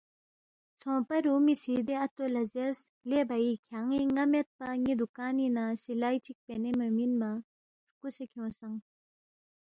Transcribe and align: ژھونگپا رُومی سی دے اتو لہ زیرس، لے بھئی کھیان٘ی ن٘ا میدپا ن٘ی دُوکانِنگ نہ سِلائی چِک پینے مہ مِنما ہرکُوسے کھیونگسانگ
ژھونگپا 0.79 1.17
رُومی 1.25 1.55
سی 1.61 1.73
دے 1.87 1.95
اتو 2.05 2.25
لہ 2.33 2.43
زیرس، 2.53 2.79
لے 3.09 3.19
بھئی 3.29 3.51
کھیان٘ی 3.65 4.01
ن٘ا 4.15 4.23
میدپا 4.31 4.67
ن٘ی 4.81 4.93
دُوکانِنگ 4.99 5.53
نہ 5.55 5.63
سِلائی 5.83 6.17
چِک 6.25 6.37
پینے 6.45 6.71
مہ 6.77 6.87
مِنما 6.97 7.31
ہرکُوسے 7.41 8.25
کھیونگسانگ 8.31 8.77